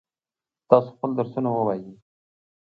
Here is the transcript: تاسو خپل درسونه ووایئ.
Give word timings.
تاسو 0.69 0.87
خپل 0.95 1.09
درسونه 1.19 1.49
ووایئ. 1.51 1.87